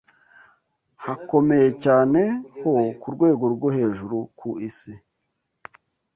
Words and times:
hakomeye 1.05 1.69
cyane 1.83 2.21
ho 2.61 2.73
ku 3.01 3.07
rwego 3.15 3.43
rwo 3.53 3.67
hejuru 3.77 4.17
ku 4.37 4.49
isi 4.67 4.93